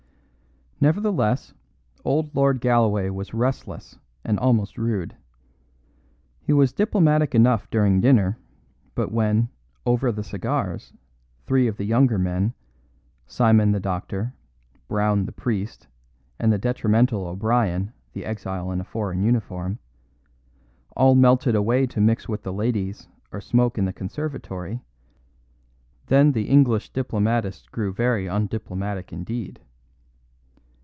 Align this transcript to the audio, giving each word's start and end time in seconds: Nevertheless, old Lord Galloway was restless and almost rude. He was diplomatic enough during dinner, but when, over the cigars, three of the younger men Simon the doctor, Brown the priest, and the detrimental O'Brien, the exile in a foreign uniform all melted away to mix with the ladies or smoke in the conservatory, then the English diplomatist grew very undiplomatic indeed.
Nevertheless, 0.83 1.53
old 2.03 2.33
Lord 2.35 2.59
Galloway 2.59 3.11
was 3.11 3.35
restless 3.35 3.99
and 4.23 4.39
almost 4.39 4.79
rude. 4.79 5.15
He 6.41 6.53
was 6.53 6.73
diplomatic 6.73 7.35
enough 7.35 7.69
during 7.69 8.01
dinner, 8.01 8.39
but 8.95 9.11
when, 9.11 9.49
over 9.85 10.11
the 10.11 10.23
cigars, 10.23 10.91
three 11.45 11.67
of 11.67 11.77
the 11.77 11.83
younger 11.85 12.17
men 12.17 12.55
Simon 13.27 13.73
the 13.73 13.79
doctor, 13.79 14.33
Brown 14.87 15.27
the 15.27 15.31
priest, 15.31 15.85
and 16.39 16.51
the 16.51 16.57
detrimental 16.57 17.27
O'Brien, 17.27 17.93
the 18.13 18.25
exile 18.25 18.71
in 18.71 18.81
a 18.81 18.83
foreign 18.83 19.21
uniform 19.21 19.77
all 20.97 21.13
melted 21.13 21.53
away 21.53 21.85
to 21.85 22.01
mix 22.01 22.27
with 22.27 22.41
the 22.41 22.51
ladies 22.51 23.07
or 23.31 23.39
smoke 23.39 23.77
in 23.77 23.85
the 23.85 23.93
conservatory, 23.93 24.81
then 26.07 26.31
the 26.31 26.49
English 26.49 26.89
diplomatist 26.89 27.71
grew 27.71 27.93
very 27.93 28.25
undiplomatic 28.27 29.13
indeed. 29.13 29.59